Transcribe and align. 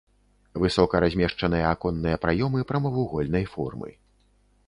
Высока 0.61 0.95
размешчаныя 1.03 1.65
аконныя 1.73 2.17
праёмы 2.25 2.59
прамавугольнай 2.71 3.45
формы. 3.55 3.89